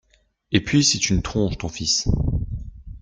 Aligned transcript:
Et 0.51 0.63
puis, 0.63 0.83
c’est 0.83 1.11
une 1.11 1.21
tronche 1.21 1.59
ton 1.59 1.69
fils 1.69 2.07